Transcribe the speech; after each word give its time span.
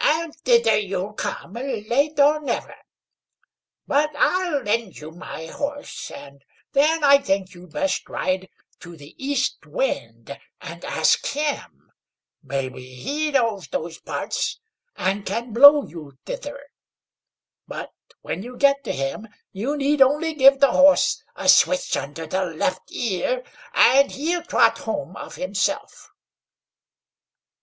"And 0.00 0.36
thither 0.44 0.76
you'll 0.76 1.14
come, 1.14 1.54
late 1.54 2.20
or 2.20 2.38
never; 2.42 2.74
but 3.86 4.10
I'll 4.14 4.60
lend 4.60 4.98
you 4.98 5.10
my 5.10 5.46
horse, 5.46 6.10
and 6.10 6.44
then 6.72 7.02
I 7.02 7.16
think 7.16 7.54
you'd 7.54 7.72
best 7.72 8.06
ride 8.10 8.50
to 8.80 8.94
the 8.94 9.14
East 9.16 9.64
Wind 9.64 10.38
and 10.60 10.84
ask 10.84 11.24
him; 11.28 11.90
maybe 12.42 12.94
he 12.96 13.30
knows 13.30 13.68
those 13.68 13.96
parts, 13.96 14.60
and 14.96 15.24
can 15.24 15.54
blow 15.54 15.86
you 15.86 16.18
thither. 16.26 16.60
But 17.66 17.90
when 18.20 18.42
you 18.42 18.58
get 18.58 18.84
to 18.84 18.92
him, 18.92 19.26
you 19.50 19.78
need 19.78 20.02
only 20.02 20.34
give 20.34 20.60
the 20.60 20.72
horse 20.72 21.22
a 21.36 21.48
switch 21.48 21.96
under 21.96 22.26
the 22.26 22.44
left 22.44 22.92
ear, 22.92 23.42
and 23.72 24.12
he'll 24.12 24.42
trot 24.42 24.76
home 24.80 25.16
of 25.16 25.36
himself." 25.36 26.10